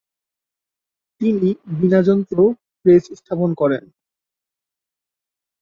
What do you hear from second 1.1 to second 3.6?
তিনি 'বীণাযন্ত্র' প্রেস স্থাপন